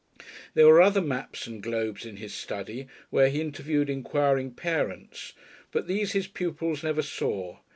There 0.55 0.65
were 0.65 0.81
other 0.81 0.99
maps 0.99 1.45
and 1.45 1.61
globes 1.61 2.07
in 2.07 2.17
his 2.17 2.33
study, 2.33 2.87
where 3.11 3.29
he 3.29 3.39
interviewed 3.39 3.87
inquiring 3.87 4.49
parents, 4.49 5.33
but 5.71 5.85
these 5.85 6.13
his 6.13 6.25
pupils 6.25 6.81
never 6.83 7.03
saw. 7.03 7.59